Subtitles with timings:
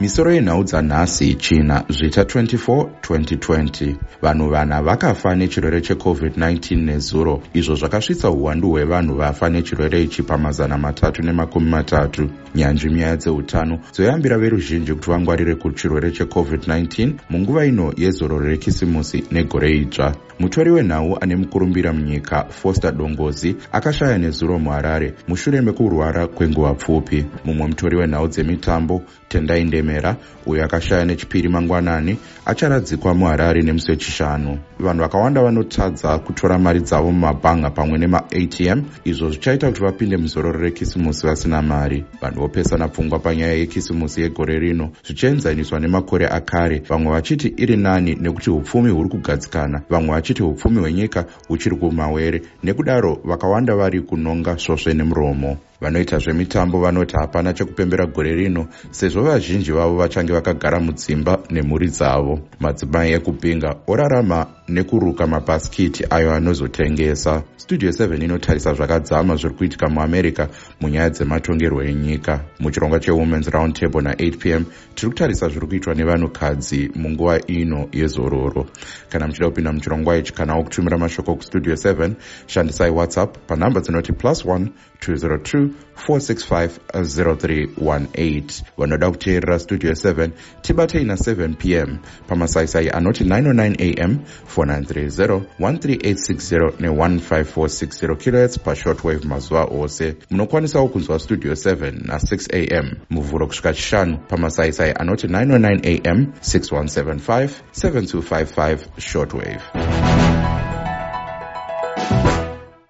[0.00, 8.30] misoro yenhau dzanhasi china zvita 24 2020 vanhu vana vakafa nechirwere checovid-19 nezuro izvo zvakasvitsa
[8.30, 12.30] uwandu hwevanhu vafa nechirwere ichi pamazana matatu nemakumi matatu.
[12.54, 20.14] Nyanzvi nyaya dzeutano dzoyambira veruzhinji kuti vangwarire kuchirwere checovid-19 munguva ino yezororo rekisimusi negore idzva
[20.38, 27.24] mutori wenhau ane mukurumbira munyika foster dongozi akashaya nezuro muharare mushure mekurwara kwenguva pfupi.
[27.44, 34.58] Mumwe mutori wenhau dzemitambo tendai ndemera uyo akashaya nechipiri mangwanani acharadzikwa muharare nemusi wechishanu.
[34.78, 41.26] Vanhu vakawanda vanotadza kutora mari dzavo mumabhanga pamwe nemaatm izvo zvichaita kuti vapinde muzororo rekisimusi
[41.26, 42.04] vasina mari.
[42.20, 46.82] Vanhu vopesana pfungwa panyaya yekisimusi yegore rino zvichienzaniswa nemakore akare.
[46.88, 49.82] Vamwe vachiti iri nani nekuti upfumi huri kugadzikana.
[49.90, 52.42] Vamwe vachiti upfumi hwenyika huchiri kumawere.
[52.62, 59.72] Nekudaro vakawanda vari kunonga svosve nemuromo vanoita zvemitambo vanoti hapana chekupembera gore rino sezvo vazhinji
[59.72, 62.40] vavo vachange vakagara mudzimba nemhuri dzavo.
[62.60, 67.42] Madzimai ekupinga orarama nekuruka mabhasikiti ayo anozotengesa.
[67.56, 70.48] Studio 7 inotarisa zvakadzama zviri kuitika muamerica
[70.80, 72.40] munyaya dzematongerwo enyika.
[72.60, 74.64] Muchirongwa chewomens round table na8 p m
[74.94, 78.66] tiri kutarisa zviri kuitwa nevanhukadzi munguva ino yezororo.
[79.08, 82.10] Kana muchida kupinda muchirongwa ichi kana wokutumira mashoko kustudio 7
[82.46, 84.66] shandisai whatsapp panhamba dzinoti plus 1
[85.06, 85.65] 202
[86.06, 90.28] 465 0318 vanoda kuteerera studio 7
[90.62, 91.98] tibatei na7 p m.
[92.28, 94.18] Pamasaisai anoti 909 am
[94.56, 100.14] 4930 13860 ne1546 khz pashortwave mazuva ose.
[100.30, 108.78] Munokwanisawo kunzwa studio 7 na6 am muvhuro kusvika chishanu pamasaisai anoti 909 am 6175 7255
[108.98, 109.60] shortwave